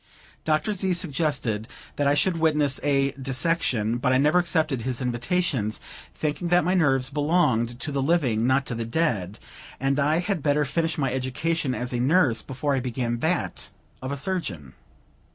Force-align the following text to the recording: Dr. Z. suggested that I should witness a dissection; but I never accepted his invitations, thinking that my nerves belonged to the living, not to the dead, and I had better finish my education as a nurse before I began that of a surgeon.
Dr. 0.45 0.73
Z. 0.73 0.93
suggested 0.93 1.67
that 1.95 2.07
I 2.07 2.15
should 2.15 2.37
witness 2.39 2.79
a 2.81 3.11
dissection; 3.21 3.97
but 3.99 4.11
I 4.11 4.17
never 4.17 4.39
accepted 4.39 4.81
his 4.81 4.99
invitations, 4.99 5.79
thinking 6.15 6.47
that 6.47 6.63
my 6.63 6.73
nerves 6.73 7.11
belonged 7.11 7.79
to 7.81 7.91
the 7.91 8.01
living, 8.01 8.47
not 8.47 8.65
to 8.65 8.73
the 8.73 8.83
dead, 8.83 9.37
and 9.79 9.99
I 9.99 10.17
had 10.17 10.41
better 10.41 10.65
finish 10.65 10.97
my 10.97 11.13
education 11.13 11.75
as 11.75 11.93
a 11.93 11.99
nurse 11.99 12.41
before 12.41 12.73
I 12.73 12.79
began 12.79 13.19
that 13.19 13.69
of 14.01 14.11
a 14.11 14.17
surgeon. 14.17 14.73